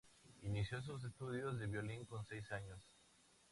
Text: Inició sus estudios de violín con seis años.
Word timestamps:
Inició 0.41 0.81
sus 0.81 1.03
estudios 1.03 1.59
de 1.59 1.67
violín 1.67 2.05
con 2.05 2.25
seis 2.25 2.51
años. 2.51 2.79